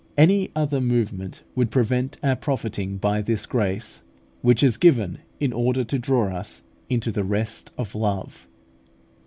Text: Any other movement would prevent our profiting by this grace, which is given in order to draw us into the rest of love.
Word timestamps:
Any 0.17 0.49
other 0.55 0.81
movement 0.81 1.43
would 1.53 1.69
prevent 1.69 2.17
our 2.23 2.35
profiting 2.35 2.97
by 2.97 3.21
this 3.21 3.45
grace, 3.45 4.01
which 4.41 4.63
is 4.63 4.77
given 4.77 5.19
in 5.39 5.53
order 5.53 5.83
to 5.83 5.99
draw 5.99 6.35
us 6.35 6.63
into 6.89 7.11
the 7.11 7.23
rest 7.23 7.69
of 7.77 7.93
love. 7.93 8.47